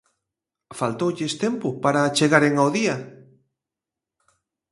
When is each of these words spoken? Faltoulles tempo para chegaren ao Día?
Faltoulles 0.79 1.33
tempo 1.43 1.67
para 1.83 2.11
chegaren 2.17 2.55
ao 2.57 2.69
Día? 2.77 2.95